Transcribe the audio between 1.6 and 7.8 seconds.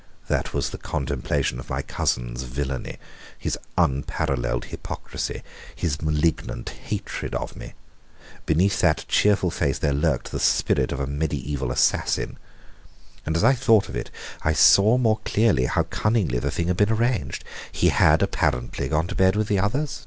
my cousin's villainy, his unparalleled hypocrisy, his malignant hatred of me.